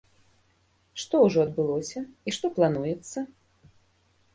Што 1.01 1.21
ўжо 1.25 1.39
адбылося 1.49 1.99
і 2.09 2.29
што 2.39 2.45
плануецца? 2.59 3.29